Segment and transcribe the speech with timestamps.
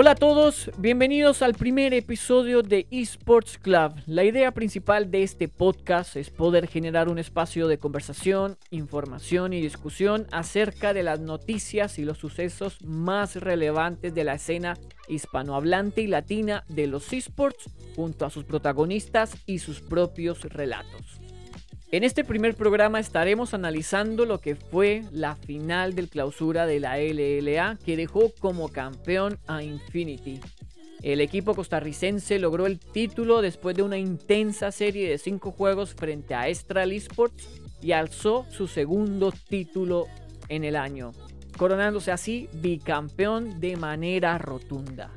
[0.00, 3.94] Hola a todos, bienvenidos al primer episodio de Esports Club.
[4.06, 9.60] La idea principal de este podcast es poder generar un espacio de conversación, información y
[9.60, 14.78] discusión acerca de las noticias y los sucesos más relevantes de la escena
[15.08, 21.17] hispanohablante y latina de los esports junto a sus protagonistas y sus propios relatos.
[21.90, 26.98] En este primer programa estaremos analizando lo que fue la final del clausura de la
[26.98, 30.38] LLA que dejó como campeón a Infinity.
[31.02, 36.34] El equipo costarricense logró el título después de una intensa serie de cinco juegos frente
[36.34, 37.48] a Estral Esports
[37.80, 40.08] y alzó su segundo título
[40.50, 41.12] en el año,
[41.56, 45.10] coronándose así bicampeón de manera rotunda.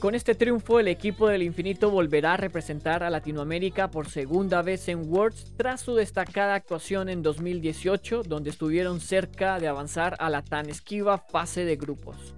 [0.00, 4.88] Con este triunfo, el equipo del Infinito volverá a representar a Latinoamérica por segunda vez
[4.88, 10.42] en Worlds tras su destacada actuación en 2018, donde estuvieron cerca de avanzar a la
[10.42, 12.34] tan esquiva fase de grupos.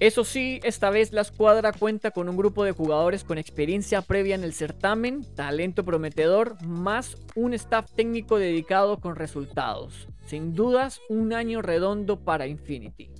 [0.00, 4.34] Eso sí, esta vez la escuadra cuenta con un grupo de jugadores con experiencia previa
[4.34, 10.08] en el certamen, talento prometedor, más un staff técnico dedicado con resultados.
[10.26, 13.10] Sin dudas, un año redondo para Infinity.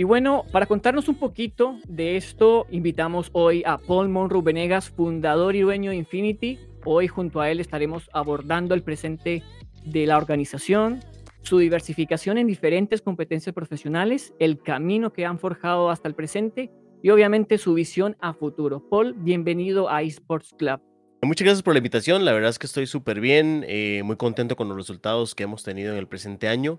[0.00, 5.56] Y bueno, para contarnos un poquito de esto, invitamos hoy a Paul Monroe Venegas, fundador
[5.56, 6.60] y dueño de Infinity.
[6.84, 9.42] Hoy junto a él estaremos abordando el presente
[9.84, 11.00] de la organización,
[11.42, 16.70] su diversificación en diferentes competencias profesionales, el camino que han forjado hasta el presente
[17.02, 18.88] y obviamente su visión a futuro.
[18.88, 20.80] Paul, bienvenido a eSports Club.
[21.22, 24.54] Muchas gracias por la invitación, la verdad es que estoy súper bien, eh, muy contento
[24.54, 26.78] con los resultados que hemos tenido en el presente año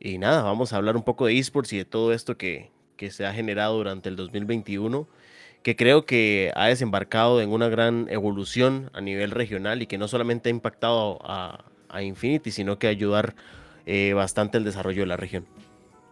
[0.00, 3.10] y nada, vamos a hablar un poco de esports y de todo esto que, que
[3.10, 5.08] se ha generado durante el 2021,
[5.62, 10.08] que creo que ha desembarcado en una gran evolución a nivel regional y que no
[10.08, 13.34] solamente ha impactado a, a Infinity, sino que ayudar
[13.86, 15.46] eh, bastante el desarrollo de la región.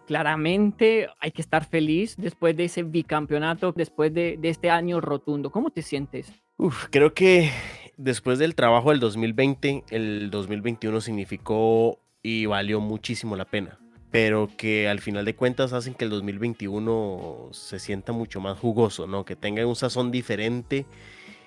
[0.07, 5.49] Claramente hay que estar feliz después de ese bicampeonato, después de, de este año rotundo.
[5.49, 6.31] ¿Cómo te sientes?
[6.57, 7.51] Uf, creo que
[7.97, 13.77] después del trabajo del 2020, el 2021 significó y valió muchísimo la pena.
[14.09, 19.05] Pero que al final de cuentas hacen que el 2021 se sienta mucho más jugoso,
[19.05, 19.25] ¿no?
[19.25, 20.87] Que tenga un sazón diferente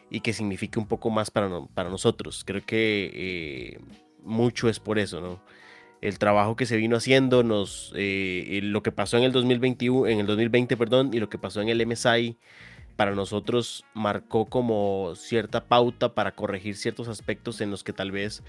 [0.08, 2.44] y que signifique un poco más para, para nosotros.
[2.46, 3.80] Creo que eh,
[4.22, 5.42] mucho es por eso, ¿no?
[6.00, 10.20] El trabajo que se vino haciendo, nos, eh, lo que pasó en el 2021, en
[10.20, 12.38] el 2020, perdón, y lo que pasó en el MSI,
[12.94, 18.44] para nosotros marcó como cierta pauta para corregir ciertos aspectos en los que tal vez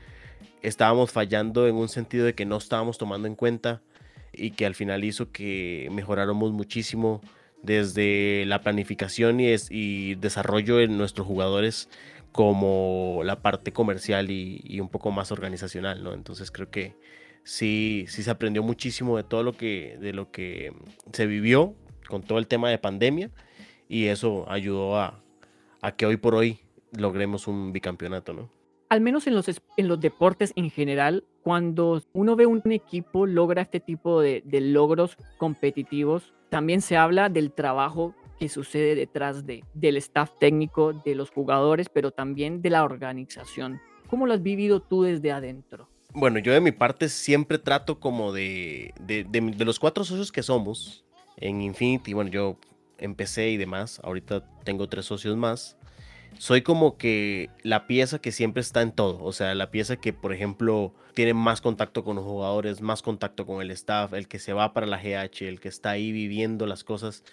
[0.61, 3.81] estábamos fallando en un sentido de que no estábamos tomando en cuenta
[4.33, 7.21] y que al final hizo que mejoráramos muchísimo
[7.61, 11.89] desde la planificación y, y desarrollo en nuestros jugadores
[12.31, 16.13] como la parte comercial y, un poco más organizacional, ¿no?
[16.13, 16.95] Entonces creo que
[17.43, 20.73] sí, sí se aprendió muchísimo de todo lo que, de lo que
[21.11, 21.73] se vivió
[22.07, 23.31] con todo el tema de pandemia
[23.87, 25.21] y eso ayudó a
[25.97, 26.59] que hoy por hoy
[26.91, 28.58] logremos un bicampeonato, ¿no?
[28.89, 33.61] Al menos en los, en los deportes en general, cuando uno ve un equipo logra
[33.61, 39.97] este tipo de, logros competitivos, también se habla del trabajo que sucede detrás de, del
[39.97, 43.79] staff técnico, de los jugadores, pero también de la organización.
[44.09, 45.87] ¿Cómo lo has vivido tú desde adentro?
[46.13, 50.41] Bueno, yo de mi parte siempre trato como de, de, de los cuatro socios que
[50.41, 51.05] somos
[51.37, 52.13] en Infinity.
[52.13, 52.57] Bueno, yo
[52.97, 53.99] empecé y demás.
[54.03, 55.77] Ahorita tengo tres socios más
[56.37, 59.23] soy como que la pieza que siempre está en todo.
[59.23, 63.45] O sea, la pieza que, por ejemplo, tiene más contacto con los jugadores, más contacto
[63.45, 66.65] con el staff, el que se va para la GH, el que está ahí viviendo
[66.65, 67.23] las cosas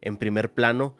[0.00, 0.94] en primer plano.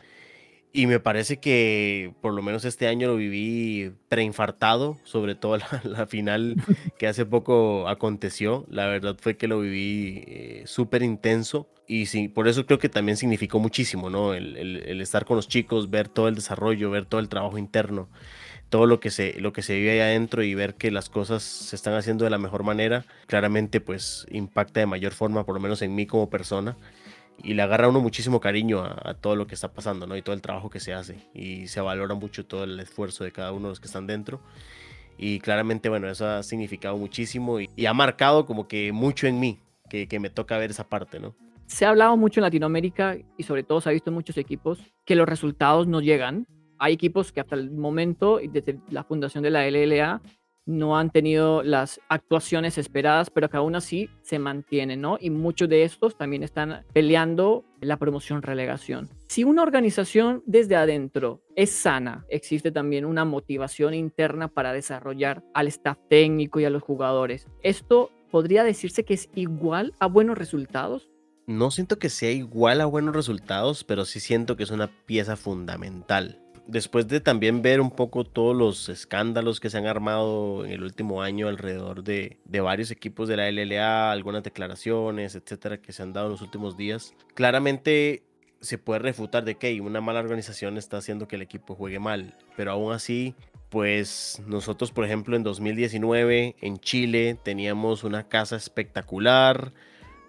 [0.73, 6.07] Y me parece que por lo menos este año lo viví preinfartado, sobre todo la,
[6.07, 6.57] final
[6.99, 8.67] que hace poco aconteció.
[8.69, 12.89] La verdad fue que lo viví eh, súper intenso y sí, por eso creo que
[12.89, 14.35] también significó muchísimo, ¿no?
[14.35, 18.09] El, el, estar con los chicos, ver todo el desarrollo, ver todo el trabajo interno,
[18.69, 21.43] todo lo que se, lo que se vive ahí adentro y ver que las cosas
[21.43, 25.61] se están haciendo de la mejor manera, claramente pues impacta de mayor forma, por lo
[25.61, 26.77] menos en mí como persona.
[27.43, 30.17] Y le agarra uno muchísimo cariño a, todo lo que está pasando, ¿no?
[30.17, 31.19] Y todo el trabajo que se hace.
[31.35, 34.41] Y se valora mucho todo el esfuerzo de cada uno de los que están dentro.
[35.19, 39.61] Y claramente, bueno, eso ha significado muchísimo y, ha marcado como que mucho en mí,
[39.89, 41.35] que, que me toca ver esa parte, ¿no?
[41.67, 44.79] Se ha hablado mucho en Latinoamérica y sobre todo se ha visto en muchos equipos
[45.05, 46.47] que los resultados no llegan.
[46.79, 50.21] Hay equipos que hasta el momento, desde la fundación de la LLA,
[50.67, 55.17] no han tenido las actuaciones esperadas, pero que aún así se mantienen, ¿no?
[55.21, 59.09] Y muchos de estos también están peleando la promoción relegación.
[59.29, 65.69] Si una organización desde adentro es sana, existe también una motivación interna para desarrollar al
[65.69, 67.47] staff técnico y a los jugadores.
[67.63, 71.09] ¿Esto podría decirse que es igual a buenos resultados?
[71.47, 75.37] No siento que sea igual a buenos resultados, pero sí siento que es una pieza
[75.37, 76.41] fundamental.
[76.67, 80.83] Después de también ver un poco todos los escándalos que se han armado en el
[80.83, 86.03] último año alrededor de, de varios equipos de la LLA, algunas declaraciones, etcétera, que se
[86.03, 88.25] han dado en los últimos días, claramente
[88.61, 92.35] se puede refutar de que una mala organización está haciendo que el equipo juegue mal,
[92.57, 93.35] pero aún así
[93.69, 99.73] pues nosotros, por ejemplo, en 2019 en Chile teníamos una casa espectacular,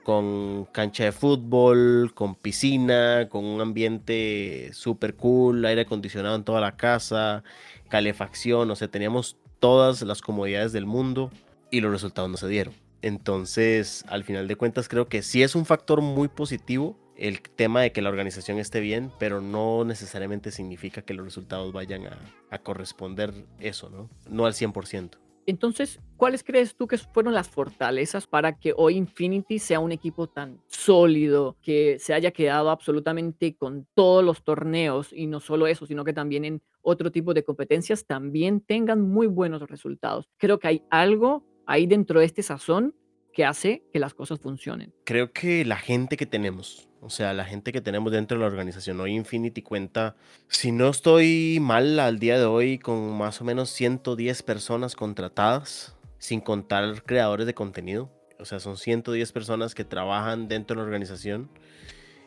[0.08, 6.62] con cancha de fútbol, con piscina, con un ambiente súper cool, aire acondicionado en toda
[6.62, 7.44] la casa,
[7.90, 11.30] calefacción, o sea, teníamos todas las comodidades del mundo
[11.72, 12.74] y los resultados no se dieron.
[13.02, 17.82] Entonces, al final de cuentas, creo que sí es un factor muy positivo el tema
[17.82, 22.04] de que la organización esté bien, pero no necesariamente significa que los resultados vayan
[22.50, 24.10] a, corresponder eso, ¿no?
[24.30, 25.18] No al 100%.
[25.48, 30.28] Entonces, ¿cuáles crees tú que fueron las fortalezas para que hoy Infinity sea un equipo
[30.28, 35.86] tan sólido, que se haya quedado absolutamente con todos los torneos y no solo eso,
[35.86, 40.28] sino que también en otro tipo de competencias también tengan muy buenos resultados?
[40.36, 42.94] Creo que hay algo ahí dentro de este sazón
[43.38, 44.92] que hace que las cosas funcionen.
[45.04, 48.48] Creo que la gente que tenemos, o sea, la gente que tenemos dentro de la
[48.48, 49.00] organización.
[49.00, 50.16] Hoy Infinity cuenta,
[50.48, 55.96] si no estoy mal al día de hoy, con más o menos 110 personas contratadas,
[56.18, 58.10] sin contar creadores de contenido.
[58.40, 61.48] O sea, son 110 personas que trabajan dentro de la organización.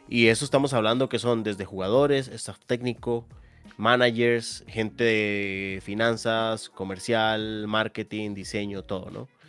[0.08, 3.26] Y eso estamos hablando que son desde jugadores, staff técnico,
[3.78, 9.39] managers, gente de finanzas, comercial, marketing, diseño, todo, ¿no?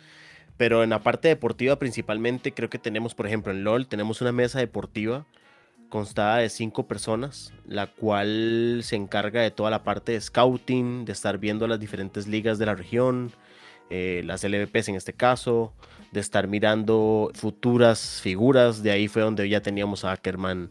[0.56, 4.32] Pero en la parte deportiva principalmente creo que tenemos, por ejemplo, en LOL tenemos una
[4.32, 5.26] mesa deportiva
[5.92, 11.12] constada de cinco personas, la cual se encarga de toda la parte de scouting, de
[11.12, 13.30] estar viendo las diferentes ligas de la región,
[13.90, 15.74] eh, las LVPs en este caso,
[16.10, 18.82] de estar mirando futuras figuras.
[18.82, 20.70] De ahí fue donde ya teníamos a Ackerman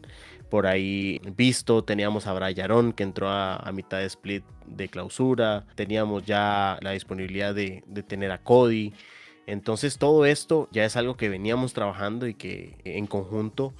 [0.50, 6.24] por ahí visto, teníamos a Brian que entró a, mitad de split de clausura, teníamos
[6.26, 8.92] ya la disponibilidad de tener a Cody.
[9.52, 13.74] Entonces todo esto ya es algo que veníamos trabajando y que en conjunto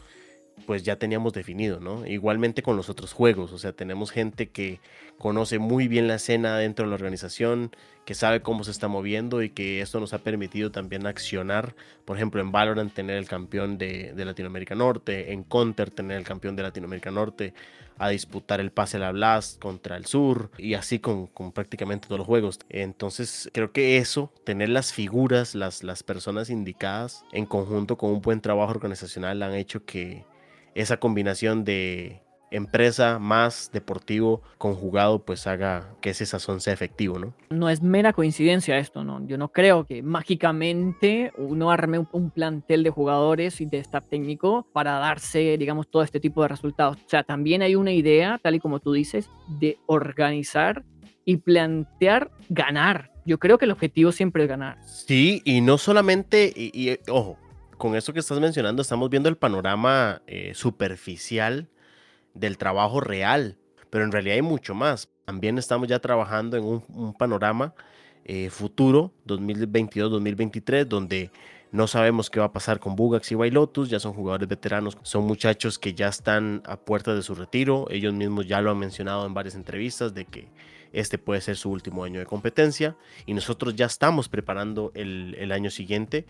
[0.66, 2.06] pues ya teníamos definido, ¿no?
[2.06, 4.80] Igualmente con los otros juegos, o sea, tenemos gente que
[5.18, 7.74] conoce muy bien la escena dentro de la organización,
[8.04, 11.74] que sabe cómo se está moviendo y que esto nos ha permitido también accionar,
[12.04, 16.54] por ejemplo, en Valorant tener el campeón de, Latinoamérica Norte, en Counter tener el campeón
[16.54, 17.54] de Latinoamérica Norte,
[18.02, 22.18] a disputar el pase a la Blast contra el Sur y así con, prácticamente todos
[22.18, 22.58] los juegos.
[22.68, 28.20] Entonces creo que eso, tener las figuras, las, las personas indicadas en conjunto con un
[28.20, 30.24] buen trabajo organizacional han hecho que
[30.74, 32.22] esa combinación de
[32.52, 37.34] empresa más deportivo conjugado pues haga que ese sazón sea efectivo, ¿no?
[37.50, 39.26] No es mera coincidencia esto, ¿no?
[39.26, 44.66] Yo no creo que mágicamente uno arme un plantel de jugadores y de staff técnico
[44.72, 46.96] para darse, digamos, todo este tipo de resultados.
[46.96, 50.84] O sea, también hay una idea, tal y como tú dices, de organizar
[51.24, 53.12] y plantear ganar.
[53.24, 54.78] Yo creo que el objetivo siempre es ganar.
[54.84, 57.38] Sí, y no solamente, y, ojo,
[57.78, 61.68] con esto que estás mencionando, estamos viendo el panorama eh, superficial
[62.34, 63.58] del trabajo real,
[63.90, 65.08] pero en realidad hay mucho más.
[65.24, 67.74] También estamos ya trabajando en un, panorama
[68.24, 71.30] eh, futuro, 2022-2023, donde
[71.70, 75.24] no sabemos qué va a pasar con Bugax y Lotus, ya son jugadores veteranos, son
[75.24, 79.26] muchachos que ya están a puerta de su retiro, ellos mismos ya lo han mencionado
[79.26, 80.48] en varias entrevistas de que
[80.92, 85.70] este puede ser su último año de competencia y nosotros ya estamos preparando el año
[85.70, 86.26] siguiente,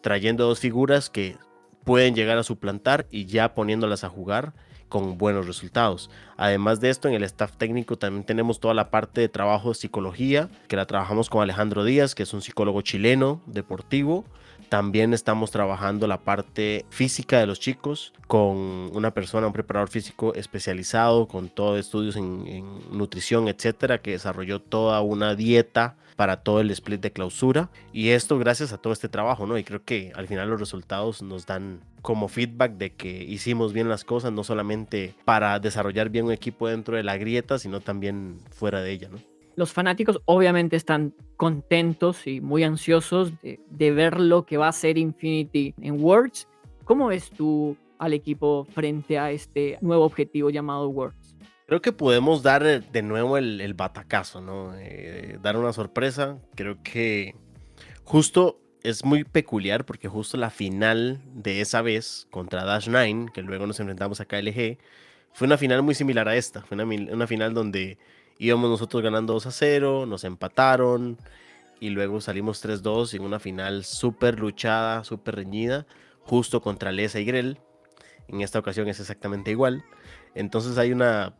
[0.00, 1.36] trayendo dos figuras que
[1.84, 4.54] pueden llegar a suplantar y ya poniéndolas a jugar
[4.90, 6.10] con buenos resultados.
[6.36, 9.76] Además de esto, en el staff técnico también tenemos toda la parte de trabajo de
[9.76, 14.26] psicología, que la trabajamos con Alejandro Díaz, que es un psicólogo chileno deportivo.
[14.68, 18.56] También estamos trabajando la parte física de los chicos con
[18.94, 24.60] una persona, un preparador físico especializado, con todo estudios en, en nutrición, etcétera, que desarrolló
[24.60, 27.70] toda una dieta para todo el split de clausura.
[27.92, 29.56] Y esto gracias a todo este trabajo, ¿no?
[29.56, 33.88] Y creo que al final los resultados nos dan como feedback de que hicimos bien
[33.88, 38.38] las cosas, no solamente para desarrollar bien un equipo dentro de la grieta, sino también
[38.50, 39.18] fuera de ella, ¿no?
[39.56, 44.72] Los fanáticos obviamente están contentos y muy ansiosos de, de ver lo que va a
[44.72, 46.48] ser Infinity en Worlds.
[46.84, 51.36] ¿Cómo ves tú al equipo frente a este nuevo objetivo llamado Worlds?
[51.70, 54.72] Creo que podemos dar de nuevo el, batacazo, ¿no?
[54.76, 56.36] Eh, dar una sorpresa.
[56.56, 57.36] Creo que
[58.02, 63.42] justo es muy peculiar porque justo la final de esa vez contra Dash 9, que
[63.42, 64.78] luego nos enfrentamos a KLG,
[65.32, 66.62] fue una final muy similar a esta.
[66.62, 67.98] Fue una, una final donde
[68.38, 71.18] íbamos nosotros ganando 2 a 0, nos empataron
[71.78, 75.86] y luego salimos 3-2 en una final súper luchada, súper reñida,
[76.22, 77.58] justo contra Lesa y Grell
[78.28, 79.84] En esta ocasión es exactamente igual.
[80.34, 81.34] Entonces hay una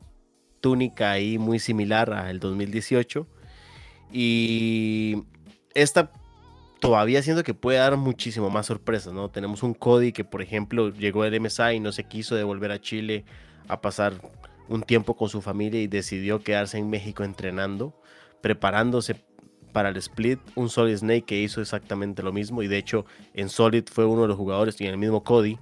[0.60, 3.26] túnica ahí muy similar al 2018.
[4.12, 5.22] Y
[5.74, 6.10] esta
[6.80, 9.28] todavía siento que puede dar muchísimo más sorpresas, ¿no?
[9.28, 12.80] Tenemos un Cody que, por ejemplo, llegó del MSI y no se quiso devolver a
[12.80, 13.24] Chile
[13.68, 14.14] a pasar
[14.68, 17.94] un tiempo con su familia y decidió quedarse en México entrenando,
[18.40, 19.16] preparándose
[19.72, 20.40] para el split.
[20.54, 24.22] Un Solid Snake que hizo exactamente lo mismo y de hecho en Solid fue uno
[24.22, 25.58] de los jugadores y en el mismo Cody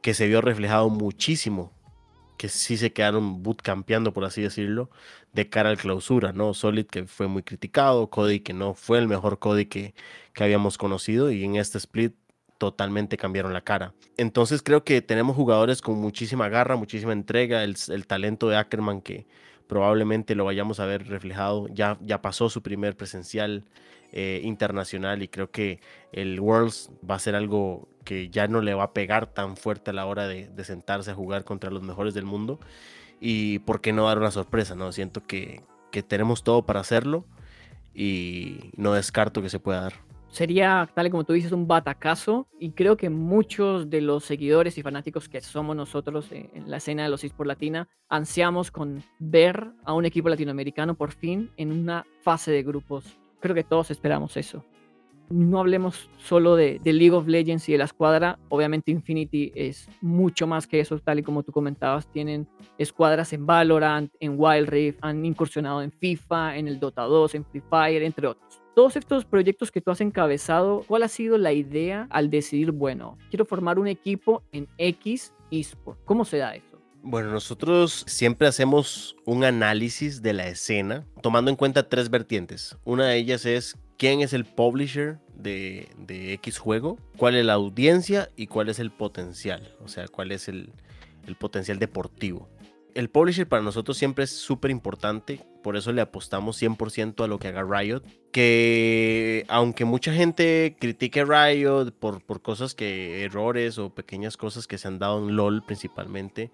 [0.00, 1.72] que se vio reflejado muchísimo
[2.40, 4.88] que sí se quedaron bootcampeando, por así decirlo,
[5.34, 6.54] de cara al clausura, ¿no?
[6.54, 9.92] Solid que fue muy criticado, Cody que no fue el mejor Cody que,
[10.32, 12.14] que habíamos conocido y en este split
[12.56, 13.92] totalmente cambiaron la cara.
[14.16, 19.26] Entonces creo que tenemos jugadores con muchísima garra, muchísima entrega, el, talento de Ackerman que
[19.66, 23.66] probablemente lo vayamos a ver reflejado, ya, ya pasó su primer presencial
[24.12, 25.80] eh, internacional y creo que
[26.12, 29.90] el Worlds va a ser algo que ya no le va a pegar tan fuerte
[29.90, 32.58] a la hora de, sentarse a jugar contra los mejores del mundo.
[33.20, 34.92] Y por qué no dar una sorpresa, ¿no?
[34.92, 35.62] Siento que,
[36.08, 37.24] tenemos todo para hacerlo
[37.94, 39.92] y no descarto que se pueda dar.
[40.28, 44.78] Sería, tal y como tú dices, un batacazo y creo que muchos de los seguidores
[44.78, 49.72] y fanáticos que somos nosotros en la escena de los eSports Latina ansiamos con ver
[49.84, 54.36] a un equipo latinoamericano por fin en una fase de grupos Creo que todos esperamos
[54.36, 54.64] eso.
[55.30, 58.38] No hablemos solo de, League of Legends y de la escuadra.
[58.48, 62.10] Obviamente Infinity es mucho más que eso, tal y como tú comentabas.
[62.10, 67.36] Tienen escuadras en Valorant, en Wild Rift, han incursionado en FIFA, en el Dota 2,
[67.36, 68.60] en Free Fire, entre otros.
[68.74, 73.16] Todos estos proyectos que tú has encabezado, ¿cuál ha sido la idea al decidir, bueno,
[73.30, 76.00] quiero formar un equipo en X eSport?
[76.04, 76.66] ¿Cómo se da eso?
[77.02, 82.76] Bueno, nosotros siempre hacemos un análisis de la escena tomando en cuenta tres vertientes.
[82.84, 88.30] Una de ellas es quién es el publisher de, X juego, cuál es la audiencia
[88.34, 90.72] y cuál es el potencial, o sea, cuál es el,
[91.38, 92.48] potencial deportivo.
[92.94, 97.38] El publisher para nosotros siempre es súper importante, por eso le apostamos 100% a lo
[97.38, 98.02] que haga Riot.
[98.32, 104.78] Que aunque mucha gente critique Riot por, por cosas que, errores o pequeñas cosas que
[104.78, 106.50] se han dado en LOL principalmente,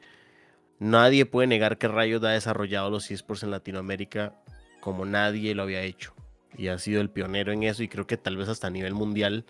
[0.79, 4.35] Nadie puede negar que Riot ha desarrollado los esports en Latinoamérica
[4.81, 6.16] como nadie lo había hecho.
[6.57, 8.95] Y ha sido el pionero en eso y creo que tal vez hasta a nivel
[8.95, 9.45] mundial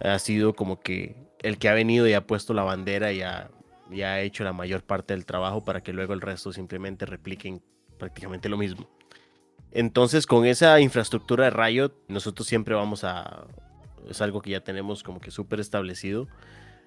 [0.00, 3.50] ha sido como que el que ha venido y ha puesto la bandera y ha,
[4.04, 7.62] ha hecho la mayor parte del trabajo para que luego el resto simplemente repliquen
[7.98, 8.88] prácticamente lo mismo.
[9.72, 13.46] Entonces con esa infraestructura de Riot nosotros siempre vamos a...
[14.08, 16.26] Es algo que ya tenemos como que súper establecido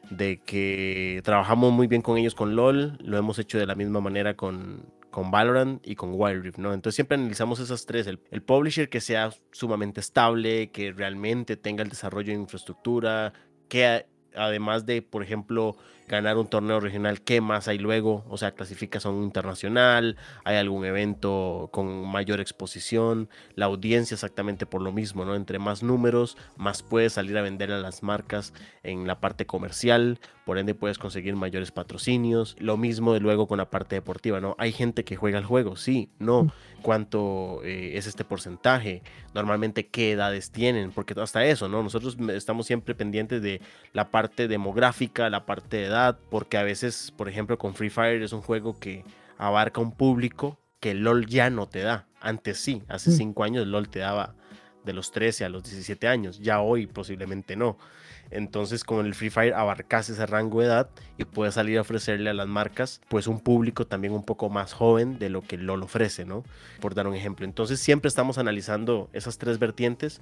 [0.09, 4.01] de que trabajamos muy bien con ellos con LOL, lo hemos hecho de la misma
[4.01, 6.73] manera con, con Valorant y con Wild Rift, ¿no?
[6.73, 11.83] Entonces siempre analizamos esas tres, el, el, publisher que sea sumamente estable, que realmente tenga
[11.83, 13.31] el desarrollo de infraestructura,
[13.69, 18.25] que además de, por ejemplo, ganar un torneo regional, ¿qué más hay luego?
[18.29, 24.65] O sea, clasificas a un internacional, hay algún evento con mayor exposición, la audiencia exactamente
[24.65, 25.35] por lo mismo, ¿no?
[25.35, 30.19] Entre más números, más puedes salir a vender a las marcas en la parte comercial,
[30.45, 34.55] por ende puedes conseguir mayores patrocinios, lo mismo de luego con la parte deportiva, ¿no?
[34.59, 36.51] Hay gente que juega el juego, sí, no, mm.
[36.81, 41.81] cuánto eh, es este porcentaje, normalmente qué edades tienen, porque hasta eso, ¿no?
[41.81, 43.61] Nosotros estamos siempre pendientes de
[43.93, 48.21] la parte demográfica, la parte de edad, porque a veces, por ejemplo, con Free Fire
[48.21, 49.03] es un juego que
[49.37, 52.07] abarca un público que LOL ya no te da.
[52.19, 53.43] Antes sí, hace 5 mm.
[53.43, 54.35] años LOL te daba
[54.83, 57.77] de los 13 a los 17 años, ya hoy posiblemente no.
[58.31, 62.29] Entonces con el Free Fire abarcas ese rango de edad y puedes salir a ofrecerle
[62.29, 65.83] a las marcas pues un público también un poco más joven de lo que LOL
[65.83, 66.43] ofrece, ¿no?
[66.79, 67.45] Por dar un ejemplo.
[67.45, 70.21] Entonces siempre estamos analizando esas tres vertientes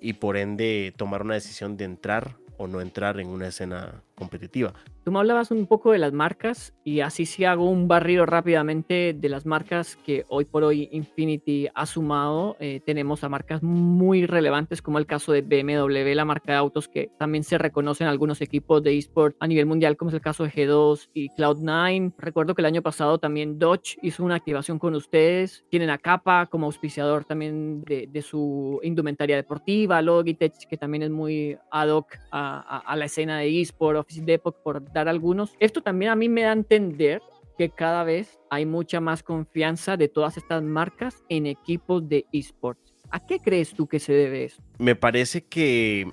[0.00, 4.74] y por ende tomar una decisión de entrar o no entrar en una escena competitiva.
[5.04, 9.14] Tú me hablabas un poco de las marcas y así sí hago un barrido rápidamente
[9.14, 12.56] de las marcas que hoy por hoy Infinity ha sumado.
[12.58, 16.88] Eh, tenemos a marcas muy relevantes como el caso de BMW, la marca de autos
[16.88, 20.44] que también se reconocen algunos equipos de eSport a nivel mundial como es el caso
[20.44, 22.14] de G2 y Cloud9.
[22.16, 25.66] Recuerdo que el año pasado también Dodge hizo una activación con ustedes.
[25.68, 31.10] Tienen a Kappa como auspiciador también de, de su indumentaria deportiva, Logitech que también es
[31.10, 35.54] muy ad hoc a, a la escena de eSport Office Depot, por dar algunos.
[35.60, 37.22] Esto también a mí me da a entender
[37.56, 42.94] que cada vez hay mucha más confianza de todas estas marcas en equipos de esports.
[43.10, 44.62] ¿A qué crees tú que se debe esto?
[44.78, 46.10] Me parece que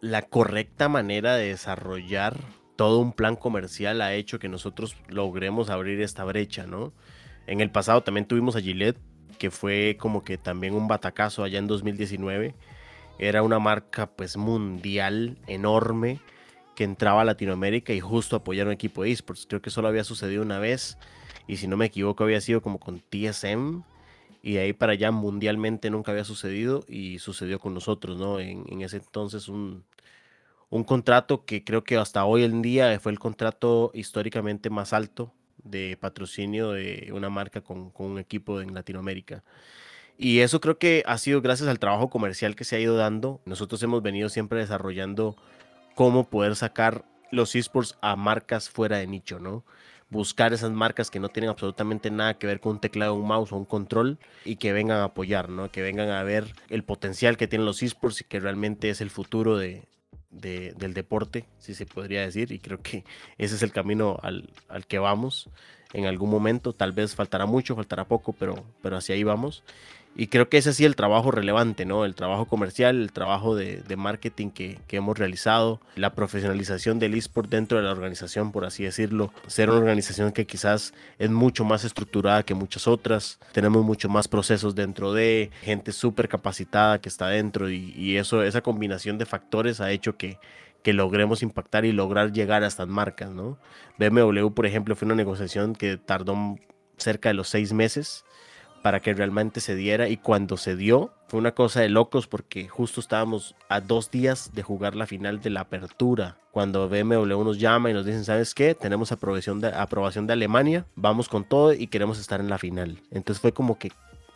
[0.00, 2.36] la correcta manera de desarrollar
[2.76, 6.92] todo un plan comercial ha hecho que nosotros logremos abrir esta brecha, ¿no?
[7.46, 8.98] En el pasado también tuvimos a Gillette,
[9.38, 12.54] que fue como que también un batacazo allá en 2019.
[13.18, 16.20] Era una marca pues mundial enorme
[16.74, 19.46] que entraba a Latinoamérica y justo apoyar un equipo de esports.
[19.46, 20.98] Creo que solo había sucedido una vez
[21.46, 23.82] y si no me equivoco había sido como con TSM
[24.42, 28.40] y de ahí para allá mundialmente nunca había sucedido y sucedió con nosotros, ¿no?
[28.40, 29.84] En, en ese entonces un,
[30.70, 35.32] un contrato que creo que hasta hoy en día fue el contrato históricamente más alto
[35.62, 39.44] de patrocinio de una marca con, con un equipo en Latinoamérica.
[40.16, 43.40] Y eso creo que ha sido gracias al trabajo comercial que se ha ido dando.
[43.44, 45.36] Nosotros hemos venido siempre desarrollando
[45.94, 49.64] cómo poder sacar los esports a marcas fuera de nicho, ¿no?
[50.10, 53.52] Buscar esas marcas que no tienen absolutamente nada que ver con un teclado, un mouse
[53.52, 55.70] o un control y que vengan a apoyar, ¿no?
[55.72, 59.10] Que vengan a ver el potencial que tienen los esports y que realmente es el
[59.10, 59.82] futuro de,
[60.30, 62.52] del deporte, si se podría decir.
[62.52, 63.04] Y creo que
[63.38, 65.48] ese es el camino al, al que vamos
[65.92, 66.72] en algún momento.
[66.72, 69.64] Tal vez faltará mucho, faltará poco, pero, pero hacia ahí vamos.
[70.16, 72.04] Y creo que ese sí el trabajo relevante, ¿no?
[72.04, 77.78] El trabajo comercial, el trabajo de, marketing que, hemos realizado, la profesionalización del eSport dentro
[77.78, 79.32] de la organización, por así decirlo.
[79.48, 83.40] Ser una organización que quizás es mucho más estructurada que muchas otras.
[83.52, 88.44] Tenemos mucho más procesos dentro de gente súper capacitada que está dentro y, y, eso,
[88.44, 90.38] esa combinación de factores ha hecho que,
[90.84, 93.58] que logremos impactar y lograr llegar a estas marcas, ¿no?
[93.98, 96.56] BMW, por ejemplo, fue una negociación que tardó
[96.98, 98.24] cerca de los seis meses
[98.84, 102.68] para que realmente se diera y cuando se dio fue una cosa de locos porque
[102.68, 107.58] justo estábamos a dos días de jugar la final de la apertura cuando BMW nos
[107.58, 111.72] llama y nos dicen sabes qué tenemos aprobación de, aprobación de Alemania vamos con todo
[111.72, 113.90] y queremos estar en la final entonces fue como que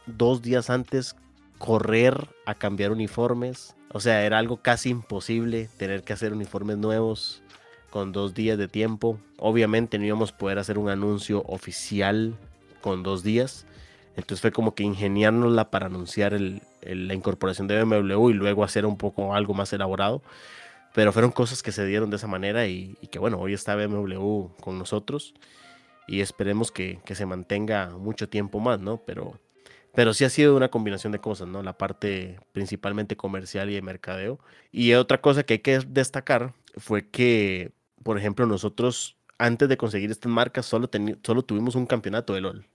[0.06, 1.14] dos días antes
[1.58, 3.76] correr a cambiar uniformes.
[3.92, 7.42] O sea era algo casi imposible tener que hacer uniformes nuevos
[7.90, 9.18] con dos días de tiempo.
[9.36, 12.34] Obviamente no íbamos a poder hacer un anuncio oficial
[12.80, 13.66] con dos días
[14.18, 18.98] entonces fue como que ingeniárnosla para anunciar la incorporación de BMW y luego hacer un
[18.98, 20.22] poco algo más elaborado.
[20.92, 24.48] Pero fueron cosas que se dieron de esa manera y, que bueno, hoy está BMW
[24.60, 25.34] con nosotros
[26.08, 28.96] y esperemos que, se mantenga mucho tiempo más, ¿no?
[29.06, 29.38] Pero,
[29.94, 31.62] pero sí ha sido una combinación de cosas, ¿no?
[31.62, 34.40] La parte principalmente comercial y de mercadeo.
[34.72, 37.70] Y otra cosa que hay que destacar fue que,
[38.02, 40.90] por ejemplo, nosotros antes de conseguir estas marcas solo,
[41.22, 42.66] solo tuvimos un campeonato de LOL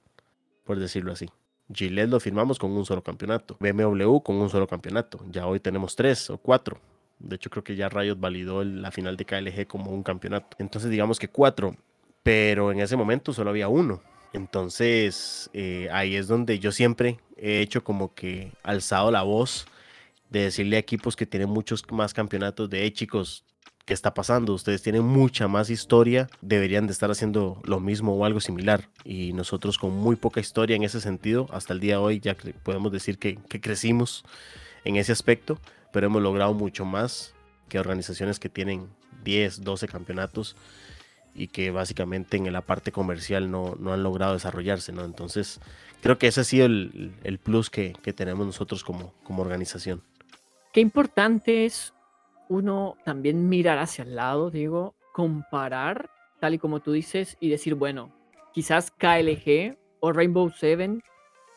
[0.64, 1.30] por decirlo así.
[1.72, 3.58] Gillette lo firmamos con un solo campeonato.
[3.60, 5.24] BMW con un solo campeonato.
[5.30, 6.80] Ya hoy tenemos tres o cuatro.
[7.20, 10.58] De hecho, creo que ya Riot validó la final de KLG como un campeonato.
[10.60, 11.76] Entonces, digamos que cuatro.
[12.22, 14.02] Pero en ese momento solo había uno.
[14.34, 19.68] Entonces, eh, ahí es donde yo siempre he hecho como que alzado la voz
[20.30, 23.46] de decirle a equipos que tienen muchos más campeonatos de chicos,
[23.86, 24.54] ¿qué está pasando?
[24.54, 28.90] Ustedes tienen mucha más historia, deberían de estar haciendo lo mismo o algo similar.
[29.04, 32.36] Y nosotros con muy poca historia en ese sentido, hasta el día de hoy ya
[32.64, 34.24] podemos decir que, crecimos
[34.86, 35.60] en ese aspecto,
[35.92, 37.34] pero hemos logrado mucho más
[37.70, 38.88] que organizaciones que tienen
[39.24, 40.56] 10, 12 campeonatos
[41.36, 45.04] y que básicamente en la parte comercial no, no han logrado desarrollarse, ¿no?
[45.04, 45.60] Entonces,
[46.02, 50.04] creo que ese ha sido el, el plus que, que, tenemos nosotros como, como organización.
[50.74, 51.94] Qué importante es
[52.50, 57.76] uno también mirar hacia el lado, digo, comparar, tal y como tú dices, y decir,
[57.76, 58.12] bueno,
[58.54, 61.02] quizás KLG o Rainbow Seven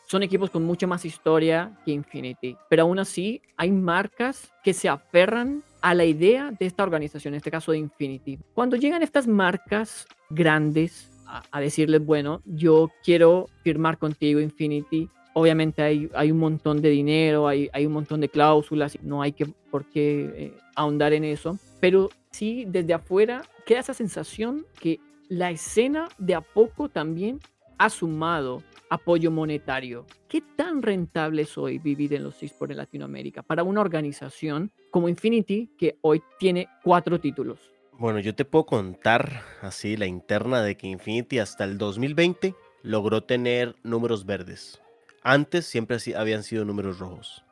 [0.07, 4.87] son equipos con mucha más historia que Infinity, pero aún así hay marcas que se
[4.87, 8.39] aferran a la idea de esta organización, en este caso de Infinity.
[8.53, 15.83] Cuando llegan estas marcas grandes a, a decirles, bueno, yo quiero firmar contigo Infinity, obviamente
[15.83, 19.45] hay, hay un montón de dinero, hay, hay un montón de cláusulas, no hay que,
[19.45, 25.51] por qué eh, ahondar en eso, pero sí desde afuera queda esa sensación que la
[25.51, 27.39] escena de a poco también
[27.77, 30.07] ha sumado apoyo monetario.
[30.27, 35.07] ¿Qué tan rentable es hoy vivir en los esports en Latinoamérica para una organización como
[35.07, 37.59] Infinity que hoy tiene cuatro títulos?
[37.99, 43.21] Bueno, yo te puedo contar así la interna de que Infinity hasta el 2020 logró
[43.21, 44.81] tener números verdes.
[45.27, 47.43] Antes siempre habían sido números rojos.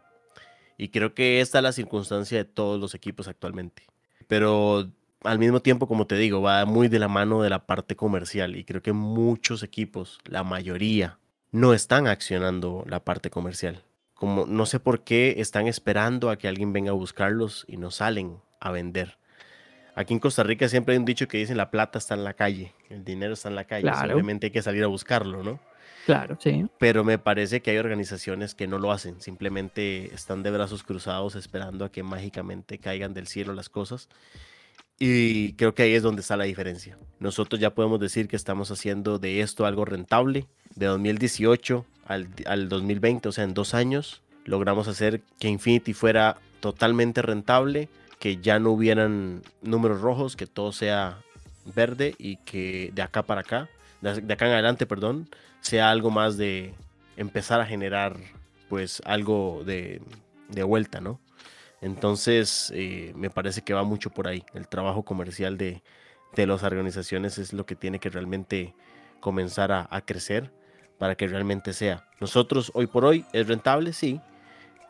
[0.77, 3.83] Y creo que esta es la circunstancia de todos los equipos actualmente.
[4.29, 4.89] Pero
[5.23, 8.55] al mismo tiempo, como te digo, va muy de la mano de la parte comercial.
[8.55, 11.19] Y creo que muchos equipos, la mayoría,
[11.51, 13.83] no están accionando la parte comercial.
[14.13, 17.91] Como no sé por qué están esperando a que alguien venga a buscarlos y no
[17.91, 19.17] salen a vender.
[19.95, 22.35] Aquí en Costa Rica siempre hay un dicho que dice la plata está en la
[22.35, 25.59] calle, el dinero está en la calle, simplemente hay que salir a buscarlo, ¿no?
[26.05, 26.67] Claro, sí.
[26.77, 31.35] Pero me parece que hay organizaciones que no lo hacen, simplemente están de brazos cruzados
[31.35, 34.07] esperando a que mágicamente caigan del cielo las cosas.
[34.97, 36.97] Y creo que ahí es donde está la diferencia.
[37.19, 40.47] Nosotros ya podemos decir que estamos haciendo de esto algo rentable.
[40.75, 46.37] De 2018 al, al 2020, o sea, en dos años, logramos hacer que Infinity fuera
[46.61, 47.89] totalmente rentable
[48.19, 51.19] que ya no hubieran números rojos, que todo sea
[51.75, 53.69] verde y que de acá para acá,
[54.01, 55.29] de acá en adelante, perdón,
[55.65, 56.75] sea algo más de
[57.17, 58.17] empezar a generar
[58.69, 59.99] pues algo de,
[60.49, 61.19] de vuelta, ¿no?
[61.81, 64.43] Entonces, eh, me parece que va mucho por ahí.
[64.53, 65.81] El trabajo comercial de,
[66.35, 68.75] de las organizaciones es lo que tiene que realmente
[69.19, 70.53] comenzar a, a, crecer
[70.99, 72.07] para que realmente sea.
[72.19, 74.21] Nosotros, hoy por hoy, es rentable, sí,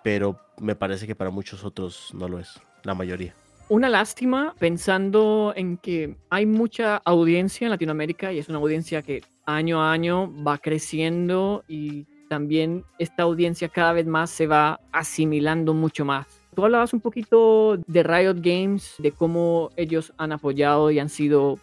[0.04, 3.34] pero me parece que para muchos otros no lo es, la mayoría.
[3.70, 9.24] Una lástima pensando en que hay mucha audiencia en Latinoamérica y es una audiencia que
[9.46, 15.74] año a año va creciendo y también esta audiencia cada vez más se va asimilando
[15.74, 16.28] mucho más.
[16.56, 21.60] Tú hablabas un poquito de Riot Games, de cómo ellos han apoyado y han sido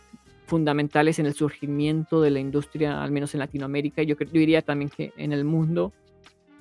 [0.47, 4.61] fundamentales en el surgimiento de la industria, al menos en Latinoamérica, y yo, yo diría
[4.63, 5.93] también que en el mundo.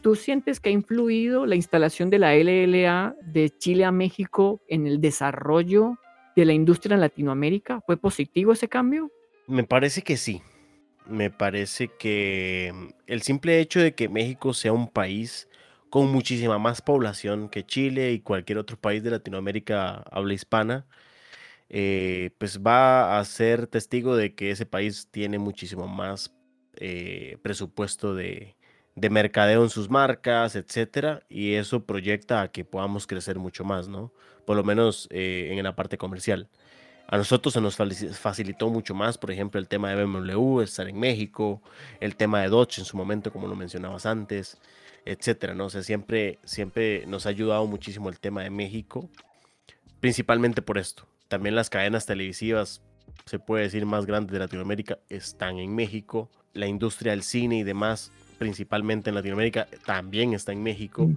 [0.01, 4.88] ¿Tú sientes que ha influido la instalación de la LLA de Chile a México en
[4.88, 5.97] el desarrollo
[6.36, 7.81] de la industria en Latinoamérica?
[7.86, 9.12] ¿Fue positivo ese cambio?
[9.45, 10.41] Me parece que sí
[11.07, 15.47] me parece que mm, el simple hecho de que México sea un país
[15.89, 20.87] con muchísima más población que Chile y cualquier otro país de Latinoamérica habla hispana,
[21.69, 26.33] eh, pues va a ser testigo de que ese país tiene muchísimo más
[26.75, 28.55] eh, presupuesto de,
[28.95, 33.87] de, mercadeo en sus marcas, etcétera, y eso proyecta a que podamos crecer mucho más,
[33.87, 34.13] ¿no?
[34.45, 36.49] Por lo menos eh, en la parte comercial.
[37.07, 37.75] A nosotros se nos
[38.17, 41.61] facilitó mucho más, por ejemplo, el tema de BMW, estar en México,
[41.99, 44.57] el tema de Dodge en su momento, como lo mencionabas antes,
[45.05, 45.65] etcétera, ¿no?
[45.65, 49.09] O sea, siempre, siempre nos ha ayudado muchísimo el tema de México,
[49.99, 51.05] principalmente por esto.
[51.27, 52.81] También las cadenas televisivas,
[53.25, 56.29] se puede decir, más grandes de Latinoamérica están en México.
[56.53, 61.07] La industria del cine y demás, principalmente en Latinoamérica, también está en México.
[61.07, 61.15] Mm.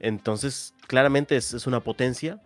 [0.00, 2.40] Entonces, claramente es, es una potencia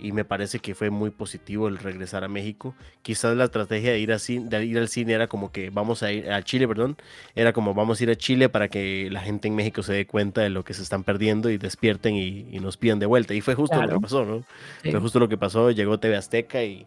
[0.00, 2.74] y me parece que fue muy positivo el regresar a México.
[3.02, 6.30] Quizás la estrategia de ir, de ir al cine era como que vamos a ir
[6.30, 6.96] a Chile, perdón,
[7.34, 10.06] era como vamos a ir a Chile para que la gente en México se dé
[10.06, 13.34] cuenta de lo que se están perdiendo y despierten y, nos pidan de vuelta.
[13.34, 14.44] Y fue justo lo que pasó, ¿no?
[14.82, 16.86] Fue justo lo que pasó, llegó TV Azteca y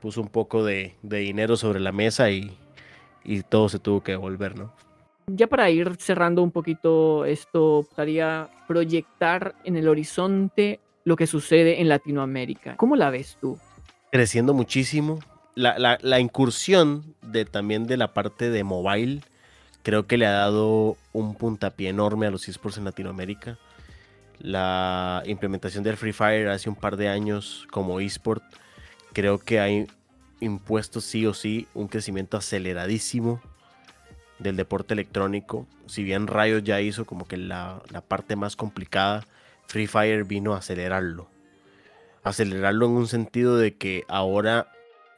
[0.00, 2.54] puso un poco de, de dinero sobre la mesa y,
[3.24, 4.72] y todo se tuvo que devolver, ¿no?
[5.26, 11.80] Ya para ir cerrando un poquito esto, gustaría proyectar en el horizonte lo que sucede
[11.80, 12.76] en Latinoamérica.
[12.76, 13.58] ¿Cómo la ves tú?
[14.10, 15.20] Creciendo muchísimo.
[15.54, 19.20] La, incursión de también de la parte de mobile
[19.82, 23.58] creo que le ha dado un puntapié enorme a los esports en Latinoamérica.
[24.40, 28.42] La implementación del Free Fire hace un par de años como esport
[29.12, 29.86] creo que hay
[30.40, 33.40] impuesto sí o sí un crecimiento aceleradísimo
[34.40, 35.68] del deporte electrónico.
[35.86, 39.24] Si bien Riot ya hizo como que la parte más complicada,
[39.66, 41.28] Free Fire vino a acelerarlo.
[42.22, 44.68] Acelerarlo en un sentido de que ahora,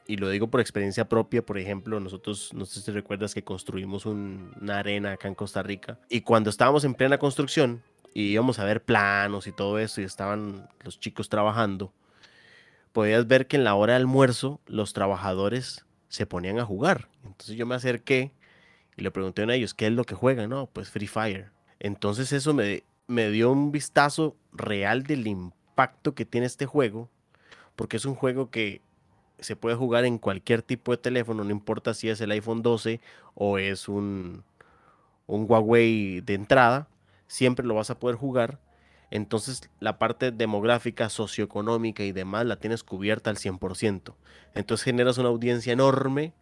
[0.07, 4.05] y lo digo por experiencia propia, por ejemplo, nosotros, no sé si recuerdas que construimos
[4.05, 7.83] una arena acá en Costa Rica, y cuando estábamos en plena construcción,
[8.13, 11.93] y íbamos a ver planos y todo eso, y estaban los chicos trabajando,
[12.91, 17.09] podías ver que en la hora de almuerzo los trabajadores se ponían a jugar.
[17.23, 18.31] Entonces yo me acerqué
[18.95, 20.49] y le pregunté a ellos, ¿qué es lo que juegan?
[20.49, 21.51] No, pues Free Fire.
[21.79, 27.09] Entonces eso me, me dio un vistazo real del impacto que tiene este juego,
[27.75, 28.81] porque es un juego que
[29.39, 32.99] se puede jugar en cualquier tipo de teléfono, no importa si es el iPhone 12
[33.35, 34.43] o es un,
[35.27, 36.87] un Huawei de entrada,
[37.27, 38.59] siempre lo vas a poder jugar.
[39.09, 44.15] Entonces la parte demográfica, socioeconómica y demás la tienes cubierta al 100%.
[44.53, 46.33] Entonces generas una audiencia enorme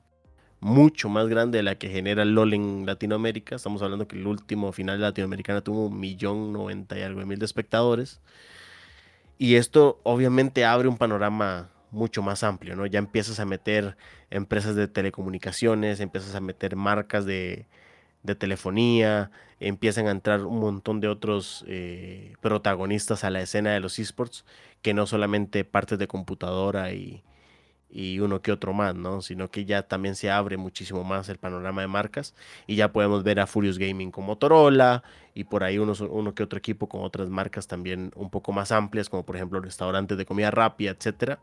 [0.60, 3.56] mucho más grande de la que genera LOL en Latinoamérica.
[3.56, 7.40] Estamos hablando que el último final latinoamericana tuvo un millón noventa y algo de mil
[7.40, 8.22] de espectadores.
[9.38, 12.86] Y esto obviamente abre un panorama mucho más amplio, ¿no?
[12.86, 13.98] Ya empiezas a meter
[14.30, 17.68] empresas de telecomunicaciones, empiezas a meter marcas de,
[18.40, 24.00] telefonía, empiezan a entrar un montón de otros eh, protagonistas a la escena de los
[24.00, 24.46] esports,
[24.82, 27.24] que no solamente partes de computadora y,
[27.96, 29.22] y uno que otro más, ¿no?
[29.22, 32.36] Sino que ya también se abre muchísimo más el panorama de marcas
[32.68, 35.02] y ya podemos ver a Furious Gaming con Motorola
[35.34, 38.74] y por ahí uno, uno que otro equipo con otras marcas también un poco más
[38.74, 41.40] amplias, como por ejemplo restaurantes de comida rápida, etcétera,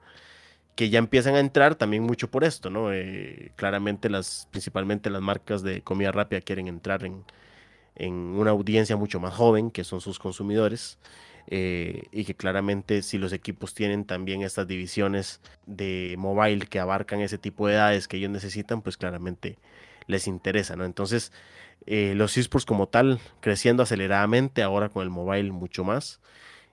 [0.74, 2.92] que ya empiezan a entrar también mucho por esto, ¿no?
[2.92, 7.24] Eh, claramente las, principalmente las marcas de comida rápida quieren entrar en,
[7.94, 10.98] en una audiencia mucho más joven, que son sus consumidores.
[11.48, 17.20] Eh, y que claramente si los equipos tienen también estas divisiones de mobile que abarcan
[17.20, 19.58] ese tipo de edades que ellos necesitan, pues claramente
[20.06, 20.84] les interesa, ¿no?
[20.84, 21.32] Entonces,
[21.86, 26.20] eh, los esports como tal creciendo aceleradamente, ahora con el mobile mucho más,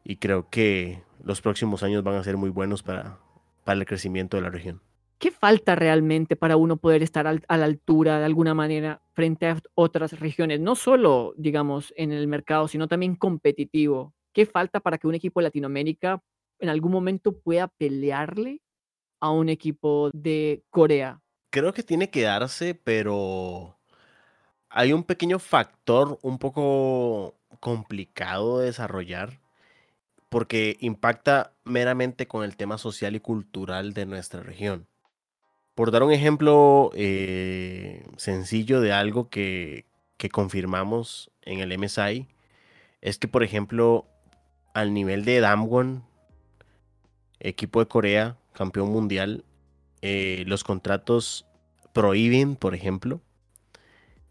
[0.03, 3.17] y creo que los próximos años van a ser muy buenos para,
[3.63, 4.81] para el crecimiento de la región.
[5.19, 9.57] ¿Qué falta realmente para uno poder estar a la altura de alguna manera frente a
[9.75, 10.61] otras regiones?
[10.61, 14.13] No solo, digamos, en el mercado, sino también competitivo.
[14.39, 16.23] ¿Qué falta para que un equipo de Latinoamérica
[16.59, 18.61] en algún momento pueda pelearle
[19.19, 21.19] a un equipo de Corea?
[21.49, 23.77] Creo que tiene que darse, pero
[24.69, 29.41] hay un pequeño factor un poco complicado de desarrollar
[30.29, 34.87] porque impacta meramente con el tema social y cultural de nuestra región.
[35.75, 39.83] Por dar un ejemplo eh, sencillo de algo que,
[40.31, 42.25] confirmamos en el MSI,
[43.01, 44.08] es que, por ejemplo,
[44.79, 46.03] al nivel de Damwon,
[47.39, 49.43] equipo de Corea, campeón mundial,
[50.01, 51.45] eh, los contratos
[51.93, 53.21] prohíben, por ejemplo,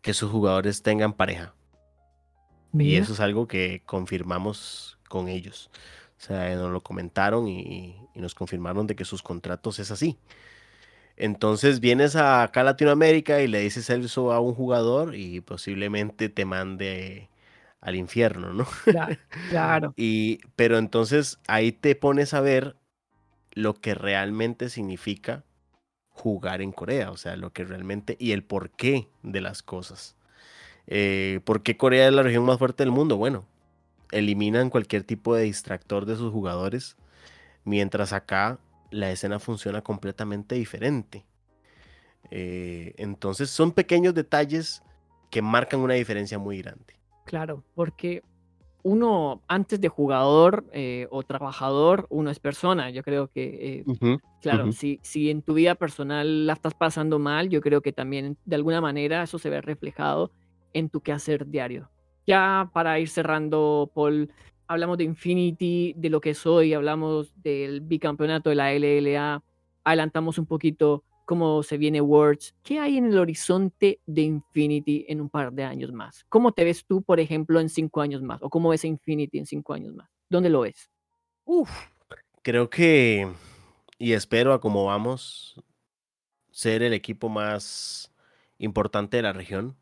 [0.03, 1.55] que sus jugadores tengan pareja.
[2.75, 5.71] Y eso es algo que confirmamos con ellos.
[6.19, 10.19] O sea, nos lo comentaron y, y nos confirmaron de que sus contratos es así.
[11.17, 16.45] Entonces vienes acá a Latinoamérica y le dices eso a un jugador y posiblemente te
[16.45, 17.29] mande
[17.81, 18.67] al infierno, ¿no?
[19.51, 19.95] Claro.
[19.97, 22.77] y, pero entonces ahí te pones a ver
[23.53, 25.45] lo que realmente significa
[26.11, 30.17] jugar en Corea, o sea, lo que realmente y el porqué de las cosas.
[30.87, 33.17] Eh, ¿Por qué Corea es la región más fuerte del mundo?
[33.17, 33.47] Bueno,
[34.11, 36.97] eliminan cualquier tipo de distractor de sus jugadores,
[37.65, 38.59] mientras acá
[38.91, 41.25] la escena funciona completamente diferente.
[42.31, 44.83] Eh, entonces son pequeños detalles
[45.31, 46.98] que marcan una diferencia muy grande.
[47.29, 48.23] Claro, porque
[48.83, 52.91] uno antes de jugador eh, o trabajador, uno es persona.
[52.91, 57.51] Yo creo que, eh, claro, si, si en tu vida personal la estás pasando mal,
[57.51, 60.33] yo creo que también de alguna manera eso se ve reflejado
[60.73, 61.91] en tu quehacer diario.
[62.27, 64.31] Ya para ir cerrando, Paul,
[64.67, 69.43] hablamos de Infinity, de lo que soy, hablamos del bicampeonato de la LLA,
[69.85, 72.55] adelantamos un poquito cómo se viene Words.
[72.63, 76.25] ¿Qué hay en el horizonte de Infinity en un par de años más?
[76.31, 78.43] ¿Cómo te ves tú, por ejemplo, en cinco años más?
[78.43, 80.09] ¿O cómo ves Infinity en cinco años más?
[80.31, 80.91] ¿Dónde lo ves?
[81.45, 81.71] Uf,
[82.41, 83.31] creo que,
[83.99, 85.63] y espero a cómo vamos,
[86.51, 88.11] ser el equipo más
[88.59, 89.77] importante de la región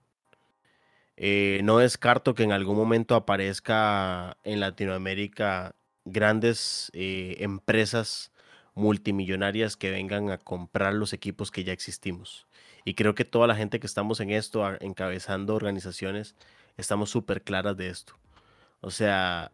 [1.16, 8.32] eh, no descarto que en algún momento aparezca en Latinoamérica grandes eh, empresas
[8.76, 12.46] multimillonarias que vengan a comprar los equipos que ya existimos.
[12.84, 16.36] Y creo que toda la gente que estamos en esto, encabezando organizaciones,
[16.76, 18.12] estamos súper claras de esto.
[18.82, 19.50] O sea,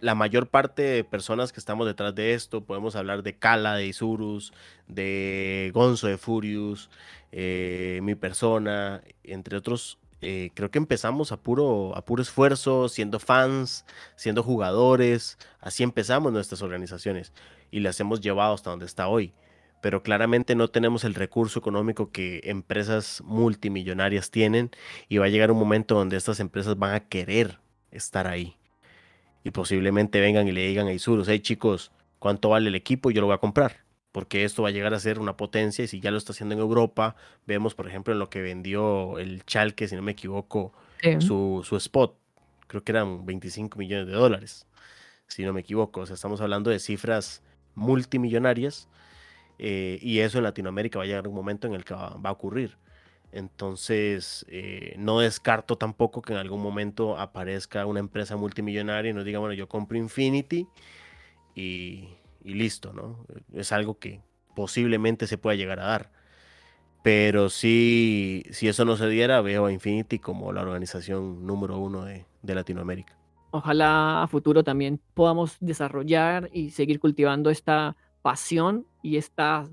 [0.00, 3.86] la mayor parte de personas que estamos detrás de esto, podemos hablar de Kala, de
[3.86, 4.52] Isurus,
[4.88, 6.90] de Gonzo de Furious,
[7.32, 13.18] eh, mi persona, entre otros eh, creo que empezamos a puro, a puro esfuerzo, siendo
[13.18, 13.84] fans,
[14.16, 17.34] siendo jugadores, así empezamos nuestras organizaciones
[17.74, 19.34] y las hemos llevado hasta donde está hoy.
[19.82, 24.70] Pero claramente no tenemos el recurso económico que empresas multimillonarias tienen
[25.08, 27.58] y va a llegar un momento donde estas empresas van a querer
[27.90, 28.56] estar ahí.
[29.42, 33.10] Y posiblemente vengan y le digan a Isurus, hey chicos, ¿cuánto vale el equipo?
[33.10, 33.82] Yo lo voy a comprar
[34.12, 36.54] porque esto va a llegar a ser una potencia y si ya lo está haciendo
[36.54, 40.72] en Europa, vemos por ejemplo en lo que vendió el Chalke, si no me equivoco,
[41.18, 42.16] su, spot,
[42.68, 44.68] creo que eran 25 millones de dólares,
[45.26, 47.42] si no me equivoco, o sea, estamos hablando de cifras
[47.74, 48.88] multimillonarias
[49.58, 52.32] eh, y eso en Latinoamérica va a llegar un momento en el que va, a
[52.32, 52.76] ocurrir.
[53.32, 59.24] Entonces, eh, no descarto tampoco que en algún momento aparezca una empresa multimillonaria y nos
[59.24, 60.68] diga, bueno, yo compro Infinity
[61.56, 62.08] y
[62.44, 63.26] listo, ¿no?
[63.52, 64.20] Es algo que
[64.54, 66.10] posiblemente se pueda llegar a dar.
[67.02, 72.04] Pero si, si eso no se diera, veo a Infinity como la organización número uno
[72.04, 73.14] de, de Latinoamérica.
[73.56, 79.70] Ojalá a futuro también podamos desarrollar y seguir cultivando esta pasión y esta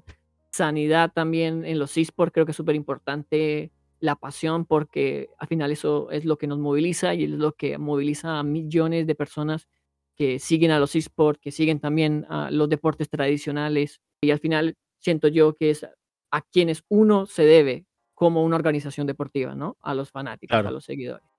[0.52, 2.32] sanidad también en los esports.
[2.32, 6.60] Creo que es súper importante la pasión porque al final eso es lo que nos
[6.60, 9.68] moviliza y es lo que moviliza a millones de personas
[10.16, 14.00] que siguen a los esports, que siguen también a los deportes tradicionales.
[14.22, 15.88] Y al final siento yo que es
[16.30, 19.76] a quienes uno se debe como una organización deportiva, ¿no?
[19.82, 21.31] A los fanáticos, a los seguidores.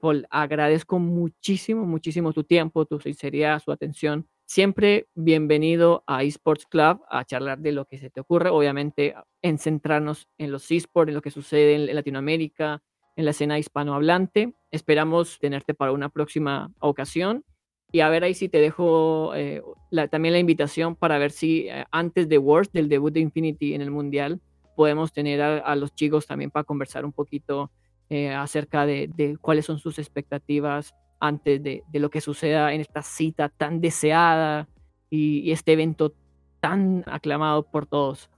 [0.00, 4.28] Paul, agradezco muchísimo, muchísimo tu tiempo, tu sinceridad, su atención.
[4.46, 9.58] Siempre bienvenido a eSports Club a charlar de lo que se te ocurre, obviamente en
[9.58, 12.82] centrarnos en los esports, en lo que sucede en Latinoamérica,
[13.16, 14.54] en la escena hispanohablante.
[14.70, 17.44] Esperamos tenerte para una próxima ocasión
[17.90, 19.62] y a ver ahí si te dejo eh,
[20.10, 23.82] también la invitación para ver si eh, antes de Worlds, del debut de Infinity en
[23.82, 24.40] el Mundial,
[24.76, 27.72] podemos tener a, los chicos también para conversar un poquito
[28.10, 33.48] eh, acerca de, cuáles son sus expectativas antes de, lo que suceda en esta cita
[33.48, 34.68] tan deseada
[35.10, 36.14] y, este evento
[36.60, 38.30] tan aclamado por todos.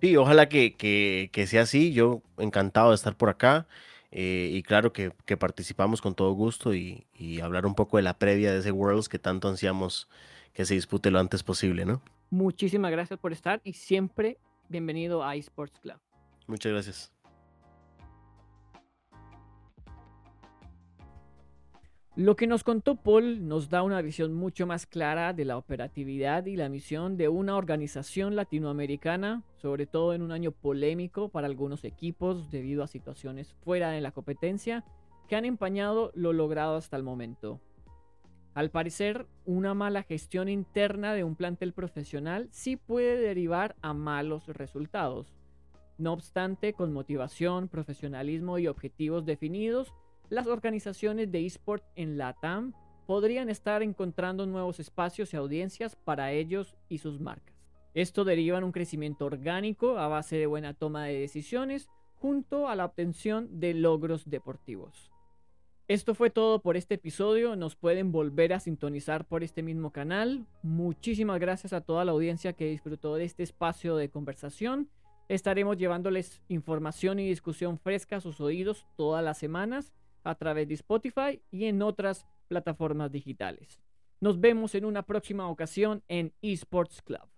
[0.00, 1.92] Sí, ojalá que, que, sea así.
[1.92, 3.66] Yo encantado de estar por acá.
[4.10, 8.02] Eh, y claro que, que, participamos con todo gusto y, y, hablar un poco de
[8.02, 10.08] la previa de ese Worlds que tanto ansiamos
[10.54, 12.00] que se dispute lo antes posible, ¿no?
[12.30, 15.98] Muchísimas gracias por estar y siempre bienvenido a eSports Club.
[16.46, 17.17] Muchas gracias.
[22.18, 26.46] Lo que nos contó Paul nos da una visión mucho más clara de la operatividad
[26.46, 31.84] y la misión de una organización latinoamericana, sobre todo en un año polémico para algunos
[31.84, 34.84] equipos debido a situaciones fuera de la competencia
[35.28, 37.60] que han empañado lo logrado hasta el momento.
[38.52, 44.48] Al parecer, una mala gestión interna de un plantel profesional sí puede derivar a malos
[44.48, 45.36] resultados.
[45.98, 49.94] No obstante, con motivación, profesionalismo y objetivos definidos,
[50.30, 52.74] las organizaciones de eSport en LATAM
[53.06, 57.56] podrían estar encontrando nuevos espacios y audiencias para ellos y sus marcas.
[57.94, 62.76] Esto deriva en un crecimiento orgánico a base de buena toma de decisiones junto a
[62.76, 65.10] la obtención de logros deportivos.
[65.88, 67.56] Esto fue todo por este episodio.
[67.56, 70.46] Nos pueden volver a sintonizar por este mismo canal.
[70.62, 74.90] Muchísimas gracias a toda la audiencia que disfrutó de este espacio de conversación.
[75.28, 79.94] Estaremos llevándoles información y discusión fresca a sus oídos todas las semanas
[80.28, 83.80] a través de Spotify y en otras plataformas digitales.
[84.20, 87.28] Nos vemos en una próxima ocasión en Esports Club.